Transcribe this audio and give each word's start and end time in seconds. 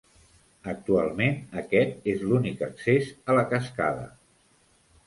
Actualment 0.71 1.37
aquest 1.63 2.09
és 2.15 2.27
l'únic 2.31 2.65
accés 2.71 3.13
a 3.35 3.39
la 3.43 3.47
cascada. 3.55 4.13